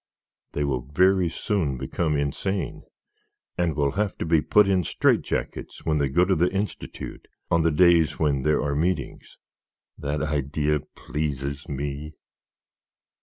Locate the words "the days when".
7.61-8.41